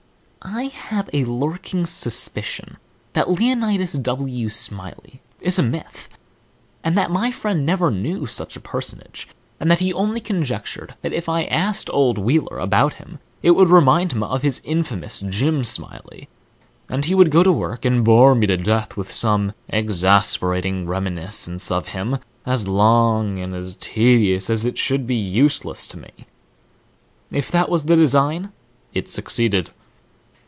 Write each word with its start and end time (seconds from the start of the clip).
I 0.43 0.65
have 0.69 1.07
a 1.13 1.23
lurking 1.23 1.85
suspicion 1.85 2.77
that 3.13 3.29
Leonidas 3.29 3.93
W. 3.93 4.49
Smiley 4.49 5.21
is 5.39 5.59
a 5.59 5.63
myth; 5.63 6.09
that 6.83 7.11
my 7.11 7.29
friend 7.29 7.63
never 7.63 7.91
knew 7.91 8.25
such 8.25 8.55
a 8.57 8.59
personage; 8.59 9.27
and 9.59 9.69
that 9.69 9.77
he 9.79 9.93
only 9.93 10.19
conjectured 10.19 10.95
that, 11.03 11.13
if 11.13 11.29
I 11.29 11.43
asked 11.43 11.91
old 11.93 12.17
Wheeler 12.17 12.57
about 12.57 12.93
him, 12.95 13.19
it 13.43 13.51
would 13.51 13.69
remind 13.69 14.13
him 14.13 14.23
of 14.23 14.41
his 14.41 14.61
infamous 14.65 15.21
Jim 15.21 15.63
Smiley, 15.63 16.27
and 16.89 17.05
he 17.05 17.13
would 17.15 17.29
go 17.29 17.43
to 17.43 17.53
work 17.53 17.85
and 17.85 18.03
bore 18.03 18.33
me 18.33 18.47
nearly 18.47 18.57
to 18.57 18.63
death 18.71 18.97
with 18.97 19.11
some 19.11 19.53
infernal 19.69 20.85
reminiscence 20.85 21.69
of 21.69 21.89
him 21.89 22.17
as 22.47 22.67
long 22.67 23.37
and 23.37 23.79
tedious 23.79 24.49
as 24.49 24.65
it 24.65 24.79
should 24.79 25.05
be 25.05 25.15
useless 25.15 25.85
to 25.85 25.99
me. 25.99 26.11
If 27.29 27.51
that 27.51 27.69
was 27.69 27.85
the 27.85 27.95
design, 27.95 28.51
it 28.91 29.07
certainly 29.07 29.29
suceeded. 29.49 29.69